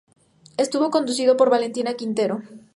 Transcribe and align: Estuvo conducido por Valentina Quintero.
Estuvo 0.57 0.89
conducido 0.89 1.37
por 1.37 1.51
Valentina 1.51 1.93
Quintero. 1.93 2.41